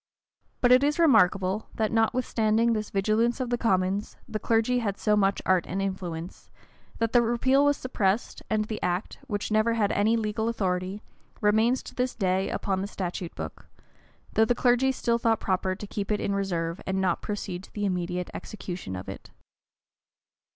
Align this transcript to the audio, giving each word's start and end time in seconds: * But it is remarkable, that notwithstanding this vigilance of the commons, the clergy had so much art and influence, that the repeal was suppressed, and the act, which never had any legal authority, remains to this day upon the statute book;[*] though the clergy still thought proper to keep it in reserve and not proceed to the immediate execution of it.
* 0.31 0.61
But 0.61 0.71
it 0.71 0.83
is 0.83 0.97
remarkable, 0.97 1.67
that 1.75 1.91
notwithstanding 1.91 2.73
this 2.73 2.89
vigilance 2.89 3.39
of 3.39 3.51
the 3.51 3.57
commons, 3.59 4.17
the 4.27 4.39
clergy 4.39 4.79
had 4.79 4.97
so 4.97 5.15
much 5.15 5.43
art 5.45 5.67
and 5.67 5.79
influence, 5.79 6.49
that 6.97 7.11
the 7.13 7.21
repeal 7.21 7.63
was 7.65 7.77
suppressed, 7.77 8.41
and 8.49 8.65
the 8.65 8.81
act, 8.81 9.19
which 9.27 9.51
never 9.51 9.75
had 9.75 9.91
any 9.91 10.17
legal 10.17 10.49
authority, 10.49 11.03
remains 11.39 11.83
to 11.83 11.93
this 11.93 12.15
day 12.15 12.49
upon 12.49 12.81
the 12.81 12.87
statute 12.87 13.35
book;[*] 13.35 13.67
though 14.33 14.43
the 14.45 14.55
clergy 14.55 14.91
still 14.91 15.19
thought 15.19 15.39
proper 15.39 15.75
to 15.75 15.85
keep 15.85 16.11
it 16.11 16.19
in 16.19 16.33
reserve 16.33 16.81
and 16.87 16.99
not 16.99 17.21
proceed 17.21 17.61
to 17.65 17.73
the 17.73 17.85
immediate 17.85 18.31
execution 18.33 18.95
of 18.95 19.07
it. 19.07 19.29